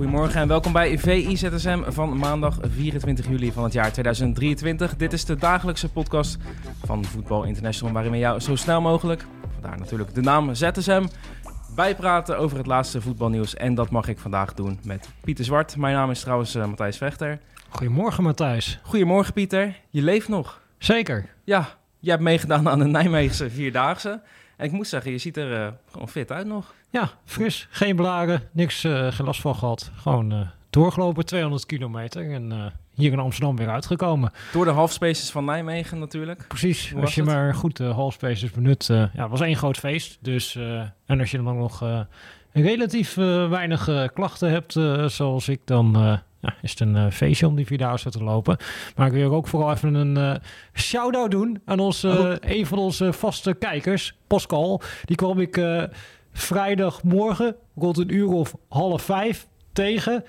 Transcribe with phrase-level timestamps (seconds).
[0.00, 4.96] Goedemorgen en welkom bij VIZSM van maandag 24 juli van het jaar 2023.
[4.96, 6.36] Dit is de dagelijkse podcast
[6.84, 11.06] van Voetbal International waarin we jou zo snel mogelijk, vandaar natuurlijk de naam ZSM,
[11.74, 13.54] bijpraten over het laatste voetbalnieuws.
[13.54, 15.76] En dat mag ik vandaag doen met Pieter Zwart.
[15.76, 17.38] Mijn naam is trouwens uh, Matthijs Vechter.
[17.68, 18.78] Goedemorgen Matthijs.
[18.82, 20.60] Goedemorgen Pieter, je leeft nog.
[20.78, 21.28] Zeker.
[21.44, 24.20] Ja, jij hebt meegedaan aan de Nijmeegse Vierdaagse.
[24.60, 26.74] En ik moet zeggen, je ziet er uh, gewoon fit uit nog.
[26.90, 27.66] Ja, fris.
[27.70, 29.90] Geen blaren, niks, uh, geen last van gehad.
[29.94, 32.32] Gewoon uh, doorgelopen, 200 kilometer.
[32.32, 34.32] En hier in Amsterdam weer uitgekomen.
[34.52, 36.44] Door de halfspaces van Nijmegen natuurlijk.
[36.48, 37.30] Precies, als je het?
[37.30, 38.86] maar goed de halfspaces benut.
[38.86, 40.18] ja, het was één groot feest.
[40.20, 40.56] Dus,
[41.06, 41.84] en als je dan nog
[42.52, 43.14] relatief
[43.48, 44.72] weinig klachten hebt,
[45.12, 48.56] zoals ik, dan ja, is het een uh, feestje om die Vierdaagse te lopen.
[48.96, 50.34] Maar ik wil ook vooral even een uh,
[50.72, 52.34] shout-out doen aan uh, oh.
[52.40, 54.82] een van onze vaste kijkers, Pascal.
[55.04, 55.60] Die kwam ik
[56.32, 60.24] vrijdagmorgen rond een uur of half vijf tegen.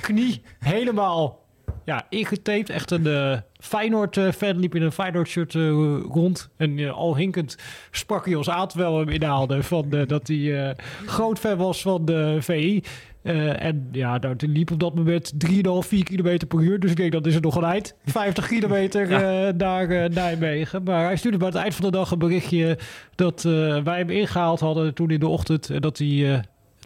[0.00, 1.41] Knie helemaal
[1.84, 2.70] ja, ingetaped.
[2.70, 6.48] Echt een uh, Feyenoord-fan liep in een Feyenoord-shirt uh, rond.
[6.56, 7.56] En uh, al hinkend
[7.90, 9.64] sprak hij ons aan terwijl we hem inhaalden...
[9.64, 12.82] Van, dat hij groot fan was van de VI.
[13.22, 16.80] en ja, nou, die liep op dat moment 3,5, 4 kilometer per uur.
[16.80, 17.94] Dus ik denk, dat is er nog een eind.
[18.04, 19.52] 50 kilometer ja.
[19.56, 20.82] naar Nijmegen.
[20.82, 22.78] Maar hij stuurde bij het eind van de dag een berichtje...
[23.14, 23.42] dat
[23.84, 25.70] wij hem ingehaald hadden toen in de ochtend.
[25.70, 26.42] En dat hij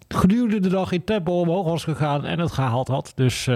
[0.09, 3.13] gedurende de dag in tempo omhoog was gegaan en het gehaald had.
[3.15, 3.55] Dus uh,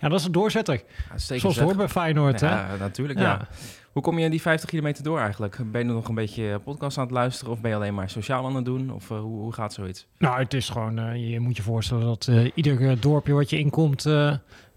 [0.00, 0.82] ja, dat is een doorzetter.
[1.10, 2.40] Ja, Zoals hoort bij Feyenoord.
[2.40, 2.78] Ja, hè?
[2.78, 3.18] natuurlijk.
[3.18, 3.24] Ja.
[3.24, 3.48] ja.
[3.92, 5.58] Hoe kom je in die 50 kilometer door eigenlijk?
[5.72, 8.46] Ben je nog een beetje podcast aan het luisteren of ben je alleen maar sociaal
[8.46, 8.92] aan het doen?
[8.92, 10.06] Of uh, hoe, hoe gaat zoiets?
[10.18, 14.02] Nou, het is gewoon, uh, je moet je voorstellen dat ieder dorpje wat je inkomt,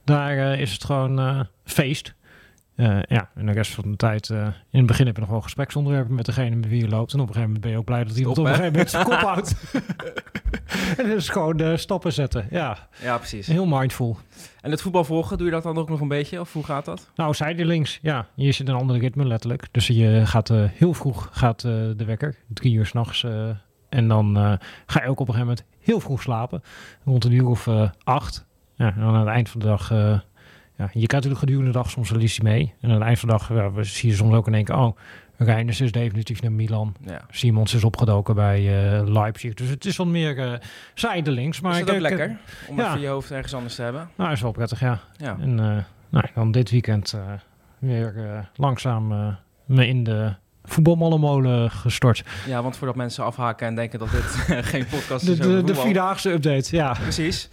[0.04, 2.14] daar is het gewoon feest.
[2.80, 5.30] Uh, ja, en de rest van de tijd, uh, in het begin heb je nog
[5.30, 7.14] wel gespreksonderwerpen met degene met wie je loopt.
[7.14, 8.72] En op een gegeven moment ben je ook blij dat iemand op, op een gegeven
[8.72, 9.56] moment zijn kop houdt.
[10.98, 12.48] en dus gewoon uh, stappen zetten.
[12.50, 12.88] Ja.
[13.02, 13.48] ja, precies.
[13.48, 14.18] Heel mindful.
[14.62, 16.40] En het voetbal volgen, doe je dat dan ook nog een beetje?
[16.40, 17.12] Of hoe gaat dat?
[17.16, 18.28] Nou, zijdelings, ja.
[18.36, 19.68] Je zit een andere ritme letterlijk.
[19.72, 23.26] Dus je gaat heel vroeg gaat, de wekker, drie uur s'nachts.
[23.90, 26.64] en dan ga je ook op een gegeven moment heel vroeg slapen.
[27.06, 27.68] Rond een uur of
[28.04, 28.46] acht.
[28.76, 29.92] Ja, en dan aan het eind van de dag
[30.80, 32.74] ja, je krijgt natuurlijk gedurende de dag soms een liefde mee.
[32.82, 34.76] En aan het eind van de dag ja, we zien soms ook in één keer...
[34.76, 34.98] oh,
[35.38, 36.96] Reinders is definitief naar Milan.
[37.06, 37.22] Ja.
[37.30, 39.54] Simons is opgedoken bij uh, Leipzig.
[39.54, 40.54] Dus het is wat meer uh,
[40.94, 41.62] zijdelings.
[41.62, 42.38] Maar is dat ook lekker?
[42.68, 42.88] Om ja.
[42.88, 44.10] even je hoofd ergens anders te hebben?
[44.16, 45.00] Nou, is wel prettig, ja.
[45.18, 45.38] ja.
[45.40, 45.78] En uh,
[46.10, 47.16] nou, dan dit weekend
[47.80, 52.24] weer langzaam me in de voetbalmallenmolen gestort.
[52.48, 54.24] Ja, want voordat mensen afhaken en denken dat dit
[54.72, 56.94] geen podcast de, is De, de vierdaagse update, ja.
[56.94, 57.50] Precies.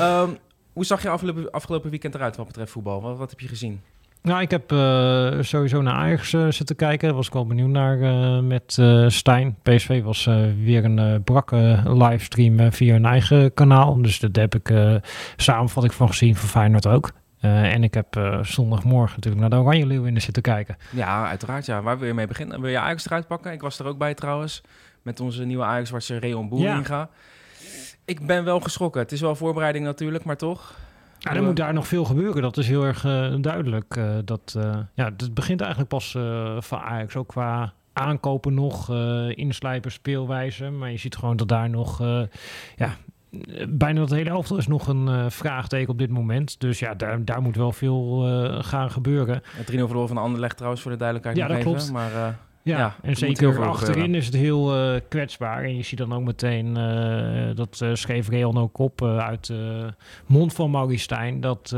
[0.00, 0.38] Um,
[0.76, 3.02] hoe zag je afgelopen, afgelopen weekend eruit wat betreft voetbal?
[3.02, 3.80] Wat, wat heb je gezien?
[4.22, 7.08] Nou, ik heb uh, sowieso naar Ajax uh, zitten kijken.
[7.08, 8.78] Daar was ik wel benieuwd naar uh, met
[9.12, 9.56] Stijn.
[9.62, 10.24] PSV was
[10.64, 14.02] weer een brakke livestream via een eigen kanaal.
[14.02, 15.00] Dus dat heb ik
[15.36, 17.10] samenvatting van gezien van Feyenoord ook.
[17.40, 20.76] en ik heb zondagmorgen natuurlijk naar de Oranje Leeuwinnen zitten kijken.
[20.90, 21.66] Ja, uiteraard.
[21.66, 21.82] Ja.
[21.82, 22.60] Waar wil je mee beginnen?
[22.60, 23.52] Wil je Ajax eruit pakken?
[23.52, 24.62] Ik was er ook bij trouwens.
[25.02, 26.98] Met onze nieuwe Ajax-watser Reon Boeringa.
[26.98, 27.08] Ja.
[28.06, 29.00] Ik ben wel geschrokken.
[29.00, 30.74] Het is wel voorbereiding natuurlijk, maar toch.
[31.18, 32.42] Ja, er moet daar nog veel gebeuren.
[32.42, 33.96] Dat is heel erg uh, duidelijk.
[33.96, 36.10] Uh, dat, uh, ja, het begint eigenlijk pas
[36.58, 38.90] van Ajax ook qua aankopen nog,
[39.34, 40.70] inslijpen, speelwijze.
[40.70, 41.98] Maar je ziet gewoon dat daar nog,
[42.76, 42.96] ja,
[43.68, 46.60] bijna dat hele elftal is nog een vraagteken op dit moment.
[46.60, 48.20] Dus ja, daar, daar moet wel veel
[48.62, 49.42] gaan gebeuren.
[49.44, 51.38] Het 3-0 verloren van Anderlecht trouwens voor de duidelijkheid.
[51.38, 51.92] Ja, dat even, klopt.
[51.92, 55.62] Maar ja, en zeker achterin is het heel uh, kwetsbaar.
[55.62, 59.94] En je ziet dan ook meteen, uh, dat uh, schreef Real ook op uit de
[60.26, 61.74] mond van Maurice Stijn, dat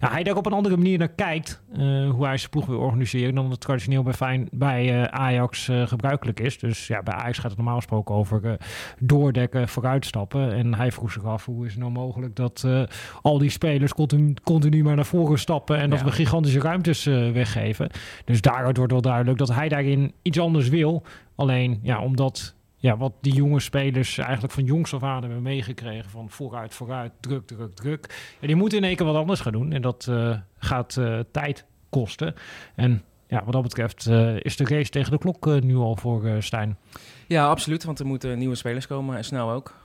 [0.00, 1.62] ja, hij daar op een andere manier naar kijkt,
[2.10, 6.58] hoe hij zijn ploeg wil organiseren, dan het traditioneel bij, fijn, bij Ajax gebruikelijk is.
[6.58, 8.58] Dus ja, bij Ajax gaat het normaal gesproken over
[8.98, 10.52] doordekken, vooruitstappen.
[10.52, 12.66] En hij vroeg zich af, hoe is het nou mogelijk dat
[13.22, 17.90] al die spelers continu, continu maar naar voren stappen en dat we gigantische ruimtes weggeven.
[18.24, 21.02] Dus daaruit wordt wel duidelijk dat hij daarin iets anders wil.
[21.34, 26.10] Alleen, ja, omdat ja, wat die jonge spelers eigenlijk van jongs af aan hebben meegekregen
[26.10, 28.34] van vooruit, vooruit, druk, druk, druk.
[28.40, 31.18] Ja, die moeten in één keer wat anders gaan doen en dat uh, gaat uh,
[31.30, 32.34] tijd kosten.
[32.74, 36.42] En ja, wat dat betreft uh, is de race tegen de klok nu al voor
[36.42, 36.76] Stijn.
[37.26, 39.83] Ja, absoluut, want er moeten nieuwe spelers komen en snel ook.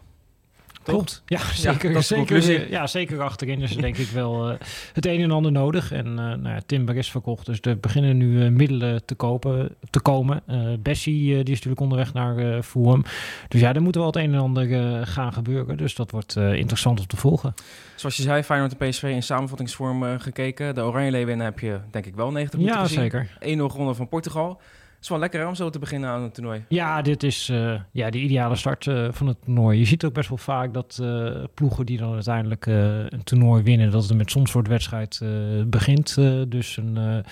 [0.84, 1.22] Klopt.
[1.26, 2.04] Ja, zeker.
[2.04, 2.70] zeker, conclusie.
[2.70, 4.58] ja, zeker achterin is er denk ik wel eh,
[4.94, 5.92] het een en ander nodig.
[5.92, 9.76] En eh nou ja, Timber is verkocht, dus er beginnen nu eh, middelen te, kopen,
[9.90, 10.42] te komen.
[10.46, 13.04] Eh Bessie eh, die is natuurlijk onderweg naar eh Fulham.
[13.48, 15.78] Dus ja, er moet wel het een en ander eh, gaan gebeuren.
[15.78, 17.54] Dus dat wordt eh, interessant om te volgen.
[17.96, 20.76] Zoals je zei, Feyenoord en PSV in samenvattingsvorm eh, gekeken.
[20.76, 23.00] De Oranje Leeuwinnen heb je denk ik wel 90 minuten Ja, gezien.
[23.02, 23.28] zeker.
[23.40, 24.62] 1-0 gewonnen van Portugal.
[25.02, 26.66] Is wel lekker om zo te beginnen aan het toernooi.
[26.68, 29.80] Ja, dit is eh, ja, de ideale start eh, van het toernooi.
[29.80, 33.92] Je ziet ook best wel vaak dat eh, ploegen die dan uiteindelijk een toernooi winnen,
[33.92, 35.22] dat het met zo'n soort wedstrijd
[35.66, 36.16] begint.
[36.48, 37.24] Dus een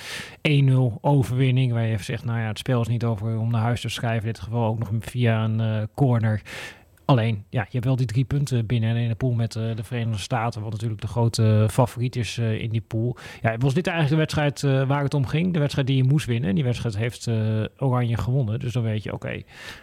[0.42, 3.52] eh 1-0 overwinning, waar je even zegt, nou ja, het spel is niet over om
[3.52, 4.28] naar huis te schrijven.
[4.28, 6.42] In dit geval ook nog via een corner.
[7.08, 9.76] Alleen, ja, je hebt wel die drie punten binnen en in de pool met eh,
[9.76, 13.18] de Verenigde Staten, wat natuurlijk de grote favoriet is eh, in die pool.
[13.42, 15.54] Ja, was dit eigenlijk de wedstrijd eh, waar het om ging?
[15.54, 16.50] De wedstrijd die je moest winnen.
[16.50, 18.60] En die wedstrijd heeft eh, Oranje gewonnen.
[18.60, 19.42] Dus dan weet je, oké,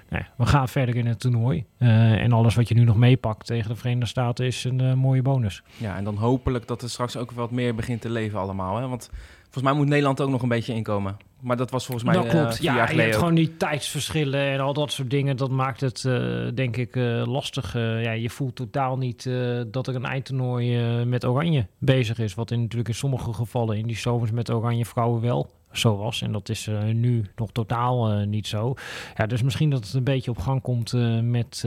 [0.09, 1.65] nou we gaan verder in het toernooi.
[1.79, 4.93] Eh, en alles wat je nu nog meepakt tegen de Verenigde Staten is een eh,
[4.95, 5.63] mooie bonus.
[5.77, 8.77] Ja, en dan hopelijk dat het straks ook wat meer begint te leven allemaal.
[8.77, 8.89] Hè?
[8.89, 9.11] Want
[9.55, 11.17] volgens mij moet Nederland ook nog een beetje inkomen.
[11.41, 12.63] Maar dat was volgens mij dat eh, klopt.
[12.63, 13.19] Ja, je hebt ook.
[13.19, 15.37] gewoon die tijdsverschillen en al dat soort dingen.
[15.37, 17.73] Dat maakt het, eh, denk ik, eh, lastig.
[17.75, 19.29] Ja, je voelt totaal niet
[19.67, 22.35] dat er een eindtoernooi met Oranje bezig is.
[22.35, 26.23] Wat in, natuurlijk in sommige gevallen in die zomers met Oranje vrouwen wel zo was.
[26.23, 28.75] En dat is nu nog totaal niet zo.
[29.17, 30.93] Ja, dus misschien dat het een beetje op gang komt
[31.23, 31.65] met...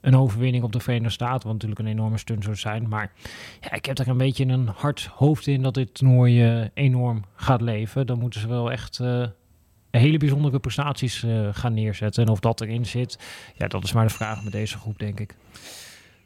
[0.00, 2.88] een overwinning op de Verenigde Staten, wat natuurlijk een enorme stunt zou zijn.
[2.88, 3.12] Maar
[3.60, 7.24] ja, ik heb er een beetje een hard hoofd in dat dit toernooi eh, enorm
[7.34, 8.06] gaat leven.
[8.06, 9.26] Dan moeten ze wel echt eh,
[9.90, 12.24] hele bijzondere prestaties eh, gaan neerzetten.
[12.24, 13.18] En of dat erin zit,
[13.56, 15.36] ja, dat is maar de vraag met deze groep, denk ik.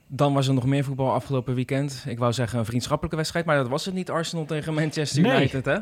[0.07, 2.05] Dan was er nog meer voetbal afgelopen weekend.
[2.07, 4.11] Ik wou zeggen een vriendschappelijke wedstrijd, maar dat was het niet.
[4.11, 5.37] Arsenal tegen Manchester Nee.
[5.37, 5.79] United, hè?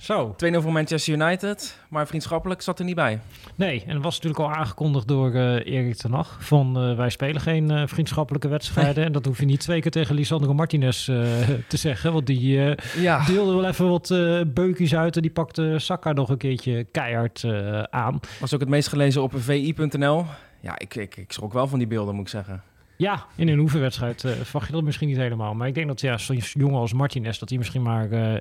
[0.00, 0.34] Zo.
[0.46, 3.20] 2-0 voor Manchester United, maar vriendschappelijk zat er niet bij.
[3.54, 7.10] Nee, en het was natuurlijk al aangekondigd door eh Erik ten Hag van eh, wij
[7.10, 9.04] spelen geen eh, vriendschappelijke wedstrijden.
[9.10, 13.24] En dat hoef je niet twee keer tegen Lisandro Martinez te zeggen, want die Ja.
[13.24, 14.08] deelde wel even wat
[14.54, 17.44] beukjes uit en die pakte Saka nog een keertje keihard
[17.90, 18.20] aan.
[18.40, 20.24] Was ook het meest gelezen op vi.nl.
[20.60, 22.62] Ja, ik, ik, ik schrok wel van die beelden, moet ik zeggen.
[23.00, 24.32] Ja, in een oefenwedstrijd uh,
[24.66, 25.54] je dat misschien niet helemaal.
[25.54, 28.36] Maar ik denk dat ja, zo'n jongen als Martinez, dat hij misschien maar uh,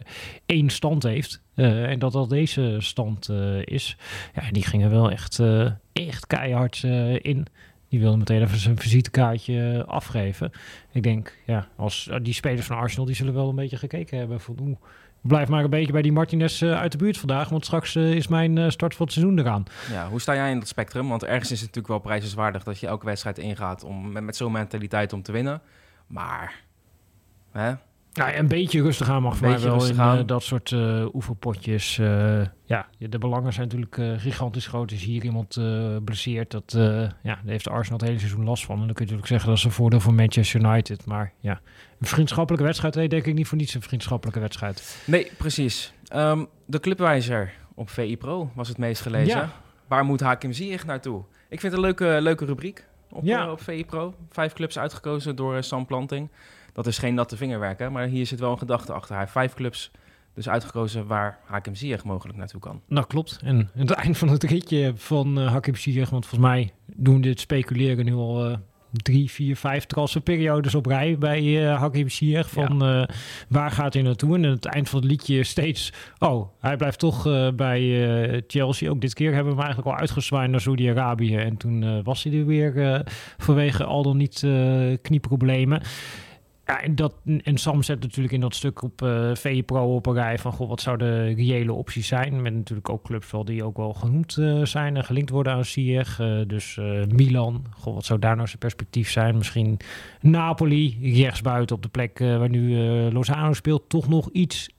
[0.46, 1.42] één stand heeft.
[1.56, 3.30] Uh, en dat dat deze stand
[3.64, 3.98] is.
[4.36, 5.42] Ja, die gingen wel echt,
[5.94, 6.84] echt keihard
[7.22, 7.48] in.
[7.90, 10.52] Die wilde meteen even zijn visitekaartje afgeven.
[10.92, 14.40] Ik denk, ja, als die spelers van Arsenal, die zullen wel een beetje gekeken hebben
[14.40, 14.58] van...
[14.62, 14.78] Oeh,
[15.22, 18.14] blijf maar een beetje bij die Martinez uh, uit de buurt vandaag, want straks uh,
[18.14, 19.64] is mijn uh, start van het seizoen eraan.
[19.92, 21.10] Ja, hoe sta jij in dat spectrum?
[21.10, 24.36] Want ergens is het natuurlijk wel prijzenswaardig dat je elke wedstrijd ingaat om, met, met
[24.36, 25.62] zo'n mentaliteit om te winnen.
[26.08, 26.64] Maar,
[27.52, 27.74] hè?
[28.14, 31.98] Nou, een beetje rustig aan mag voor mij wel in uh, dat soort uh, oefenpotjes.
[31.98, 34.92] Uh, ja, de belangen zijn natuurlijk gigantisch groot.
[34.92, 35.60] Is hier iemand
[36.06, 38.80] blesseert, dat ja, daar heeft de Arsenal het hele seizoen last van.
[38.80, 41.06] En dan kun je natuurlijk zeggen dat is een voordeel voor Manchester United.
[41.06, 41.62] Maar ja,
[42.00, 45.04] een vriendschappelijke wedstrijd, nee, denk ik niet voor niets een vriendschappelijke wedstrijd.
[45.06, 45.94] Nee, precies.
[46.16, 49.38] Um, de clubwijzer op VI Pro was het meest gelezen.
[49.38, 49.52] Ja.
[49.88, 51.24] Waar moet Hakim Ziyech naartoe?
[51.50, 53.52] Ik vind het een leuke, leuke rubriek op, ja.
[53.52, 54.14] op VI Pro.
[54.30, 56.30] Vijf clubs uitgekozen door Sam Planting.
[56.80, 57.90] Dat is geen natte vingerwerk, hè?
[57.90, 59.10] maar hier zit wel een gedachte achter.
[59.10, 59.92] Hij heeft vijf clubs
[60.34, 62.82] dus uitgekozen waar Hakim Ziyech mogelijk naartoe kan.
[62.88, 63.40] Nou, klopt.
[63.44, 67.40] En het eind van het ritje van uh, Hakim Ziyech, want volgens mij doen dit
[67.40, 68.58] speculeren nu al uh,
[68.92, 72.50] drie, vier, vijf transferperiodes op rij bij uh, Hakim Ziyech.
[72.50, 73.02] Van ja.
[73.02, 73.08] uh,
[73.50, 74.36] waar gaat hij naartoe?
[74.36, 75.94] En aan het eind van het liedje steeds...
[76.20, 78.90] Oh, hij blijft toch uh, bij Chelsea.
[78.90, 81.36] Ook dit keer hebben we hem eigenlijk al uitgezwaaid naar Saudi-Arabië.
[81.36, 83.04] En toen was hij er weer
[83.38, 84.48] vanwege al dan niet
[85.02, 85.82] knieproblemen.
[86.70, 90.06] Ja, en, dat, en Sam zet natuurlijk in dat stuk op uh, VE Pro op
[90.06, 92.42] een rij van goh, wat zouden de reële opties zijn.
[92.42, 95.66] Met natuurlijk ook clubs wel die ook wel genoemd uh, zijn en gelinkt worden aan
[95.66, 96.20] Ziyech.
[96.20, 99.38] Uh, dus Milan, goh, wat zou daar nou zijn perspectief zijn?
[99.38, 99.80] Misschien
[100.22, 102.78] Napoli, rechtsbuiten op de plek waar nu
[103.12, 103.90] Lozano speelt.
[103.90, 104.70] Toch nog iets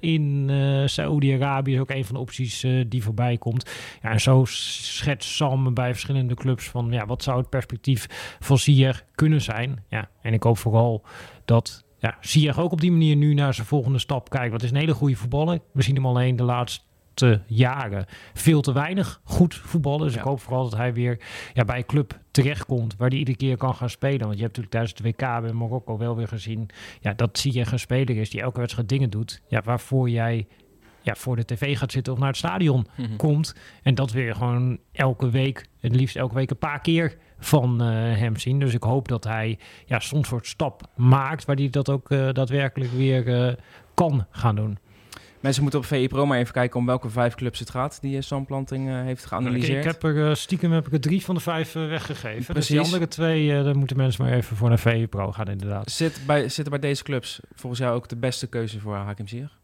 [0.00, 0.50] in
[0.84, 3.70] Saoedi-Arabië is ook een van de opties die voorbij komt.
[4.02, 8.58] Ja, en zo schetst Sam bij verschillende clubs van ja, wat zou het perspectief van
[8.58, 9.84] Ziyech kunnen zijn.
[9.88, 11.02] Ja, en ik hoop vooral
[11.44, 14.52] dat ja, Ziyech ook op die manier nu naar zijn volgende stap kijkt.
[14.52, 15.58] Het is een hele goede voetballer.
[15.72, 20.04] We zien hem alleen de laatste jaren veel te weinig goed voetballen.
[20.04, 20.20] Dus ja.
[20.20, 21.20] ik hoop vooral dat hij weer
[21.54, 24.26] ja, bij een club terechtkomt waar hij iedere keer kan gaan spelen.
[24.26, 26.68] Want je hebt natuurlijk tijdens het WK bij Marokko wel weer gezien
[27.00, 29.42] ja, dat Ziyech een speler is die elke wedstrijd dingen doet.
[29.48, 30.46] Ja, waarvoor jij
[31.06, 33.16] ja, voor de tv gaat zitten of naar het stadion mm-hmm.
[33.16, 33.54] komt.
[33.82, 37.88] En dat weer gewoon elke week, het liefst elke week een paar keer van uh,
[38.18, 38.58] hem zien.
[38.58, 42.28] Dus ik hoop dat hij ja, soms soort stap maakt waar hij dat ook uh,
[42.32, 43.52] daadwerkelijk weer uh,
[43.94, 44.78] kan gaan doen.
[45.40, 48.22] Mensen moeten op VE Pro maar even kijken om welke vijf clubs het gaat die
[48.22, 49.84] Sam Planting eh, heeft Ik, geanalyseerd.
[49.84, 52.54] ik heb er, eh, stiekem heb ik er drie van de vijf eh, weggegeven.
[52.54, 55.48] Dus die andere twee, eh daar moeten mensen maar even voor naar VE Pro gaan
[55.48, 55.90] inderdaad.
[55.90, 59.58] Zit bij, zitten bij deze clubs volgens jou ook de beste keuze voor Hakim Ziyech?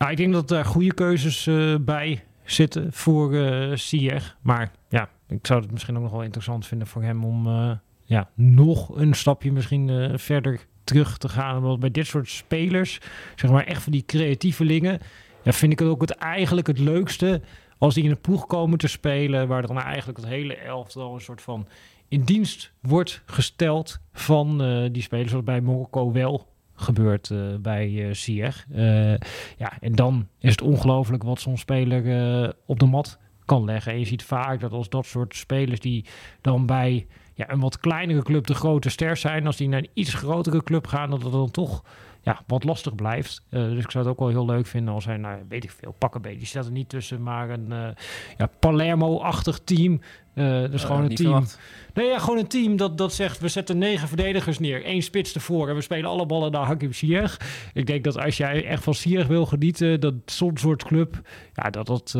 [0.00, 4.36] Nou, ik denk dat daar goede keuzes eh, bij zitten voor eh Ziyech.
[4.40, 7.70] Maar ja, ik zou het misschien ook nog wel interessant vinden voor hem om eh,
[8.04, 11.56] ja, nog een stapje misschien verder terug te gaan.
[11.56, 13.00] Omdat bij dit soort spelers,
[13.36, 15.00] zeg maar echt van die creatievelingen,
[15.42, 17.40] ja, vind ik het ook het, eigenlijk het leukste
[17.78, 21.20] als die in een ploeg komen te spelen, waar dan eigenlijk het hele elftal een
[21.20, 21.66] soort van
[22.08, 24.58] in dienst wordt gesteld van
[24.92, 26.49] die spelers, wat bij Marokko wel
[26.80, 28.66] gebeurt eh, bij eh Ziyech.
[28.72, 29.10] Eh,
[29.56, 33.92] ja, en dan is het ongelooflijk wat zo'n speler op de mat kan leggen.
[33.92, 36.04] En je ziet vaak dat als dat soort spelers die
[36.40, 39.90] dan bij ja, een wat kleinere club de grote ster zijn, als die naar een
[39.94, 41.84] iets grotere club gaan, dat het dan toch
[42.22, 43.42] ja, wat lastig blijft.
[43.48, 45.70] Eh, dus ik zou het ook wel heel leuk vinden als hij, nou, weet ik
[45.70, 47.88] veel, pakken die staat er niet tussen, maar een eh,
[48.36, 50.00] ja, Palermo-achtig team.
[50.34, 51.30] Eh dus gewoon een team.
[51.30, 51.58] verwacht.
[51.94, 55.34] Nee, ja, gewoon een team dat, dat zegt, we zetten negen verdedigers neer, één spits
[55.34, 57.40] ervoor en we spelen alle ballen naar Hakim Ziyech.
[57.72, 61.20] Ik denk dat als jij echt van Ziyech wil genieten, dat zo'n soort club,
[61.52, 62.10] ja, dat dat,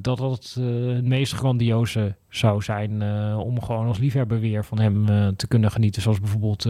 [0.00, 0.56] dat, dat het
[1.04, 3.02] meest grandioze zou zijn
[3.38, 6.02] om gewoon als liefhebber weer van hem te kunnen genieten.
[6.02, 6.66] Zoals bijvoorbeeld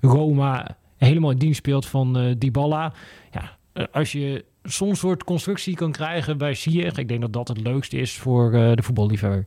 [0.00, 2.92] Roma helemaal in dienst speelt van eh Dybala.
[3.30, 7.48] Ja, eh, als je zo'n soort constructie kan krijgen bij Ziyech, ik denk dat dat
[7.48, 9.44] het leukste is voor eh, de voetballiefhebber.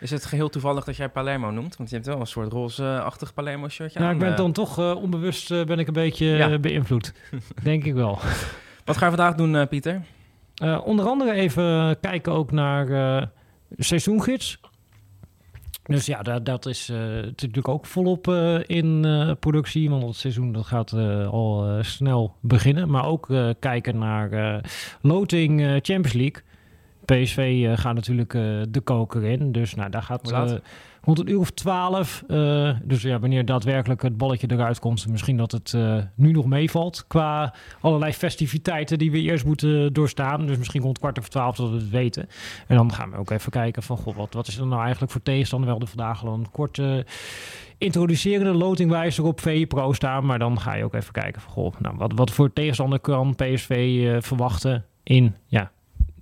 [0.00, 1.76] Is het geheel toevallig dat jij Palermo noemt?
[1.76, 4.12] Want je hebt wel een soort roze-achtig Palermo-shirtje Ja, aan.
[4.12, 6.58] ik ben dan toch onbewust ben ik een beetje Ja.
[6.58, 7.12] beïnvloed.
[7.62, 8.18] Denk ik wel.
[8.84, 10.02] Wat ga je vandaag doen, Pieter?
[10.84, 13.30] Onder andere even kijken ook naar
[13.78, 14.60] seizoengids.
[15.86, 19.90] Dus ja, dat, dat is eh, natuurlijk ook volop eh, in eh, productie.
[19.90, 20.92] Want het seizoen dat gaat
[21.30, 22.90] al snel beginnen.
[22.90, 23.26] Maar ook
[23.58, 24.60] kijken naar
[25.00, 26.42] loting Champions League.
[27.04, 29.52] PSV eh, gaat natuurlijk eh, de koker in.
[29.52, 30.52] Dus nou, daar gaat eh,
[31.02, 32.24] rond een uur of twaalf.
[32.28, 35.08] eh, dus ja, wanneer daadwerkelijk het balletje eruit komt.
[35.08, 35.76] Misschien dat het
[36.14, 37.04] nu nog meevalt.
[37.06, 40.46] Qua allerlei festiviteiten die we eerst moeten doorstaan.
[40.46, 42.28] Dus misschien rond kwart over twaalf dat we het weten.
[42.66, 43.96] En dan gaan we ook even kijken van...
[43.96, 45.66] Goh, wat, wat is er nou eigenlijk voor tegenstander?
[45.68, 47.06] We hadden vandaag al een korte
[47.78, 50.26] introducerende lotingwijzer op VE Pro staan.
[50.26, 51.52] Maar dan ga je ook even kijken van...
[51.52, 55.34] Goh, nou, wat, wat voor tegenstander kan PSV verwachten in...
[55.46, 55.70] Ja,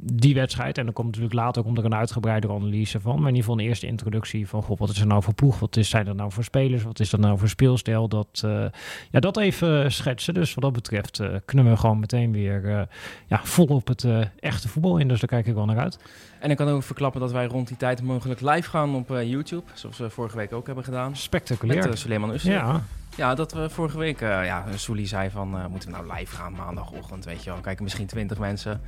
[0.05, 0.79] die wedstrijd.
[0.79, 3.13] En dan komt natuurlijk later komt er een uitgebreidere analyse van.
[3.15, 4.63] Maar in ieder geval een eerste introductie van...
[4.63, 5.59] Goh, wat is er nou voor ploeg?
[5.59, 6.83] Wat is, zijn er nou voor spelers?
[6.83, 8.09] Wat is dat nou voor speelstijl?
[8.09, 8.65] Dat, eh,
[9.11, 10.35] ja, dat even schetsen.
[10.35, 12.83] Dus wat dat betreft eh, kunnen we gewoon meteen weer eh,
[13.27, 14.07] ja, vol op het
[14.41, 15.09] echte voetbal in.
[15.09, 15.99] Dus daar kijk ik wel naar uit.
[16.41, 19.65] En ik kan ook verklappen dat wij rond die tijd mogelijk live gaan op YouTube.
[19.75, 21.11] Zoals we vorige week ook hebben gedaan.
[21.11, 21.89] Met Spectaculair.
[21.89, 22.53] uh, Suleiman Usser.
[22.53, 22.83] ja,
[23.17, 26.37] Ja, dat we vorige week, eh ja, Soelie zei van, eh, moeten we nou live
[26.37, 27.61] gaan maandagochtend, weet je wel.
[27.61, 28.81] Kijken misschien 20 mensen.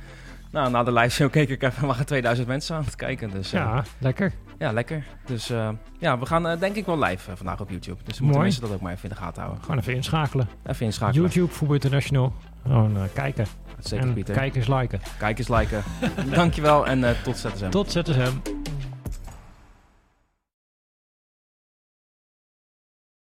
[0.51, 3.31] Nou, na de live show keek ik even, waren 2000 mensen aan het kijken.
[3.31, 3.75] Dus eh, ja.
[3.75, 4.33] ja, lekker.
[4.57, 5.03] lekker.
[5.25, 5.47] Dus
[5.99, 8.03] ja, we gaan denk ik wel live vandaag op YouTube.
[8.03, 9.63] Dus moeten mensen dat ook maar even in de gaten houden.
[9.63, 10.47] Gewoon even inschakelen.
[10.65, 11.21] Even inschakelen.
[11.21, 12.33] YouTube, Voetbal International.
[12.63, 13.45] Gewoon kijken.
[13.79, 14.35] Zeker, en Pieter.
[14.35, 15.01] kijkers liken.
[15.17, 15.83] Kijk eens liken.
[16.35, 17.69] Dankjewel en tot ZSM.
[17.69, 18.54] Tot ZSM.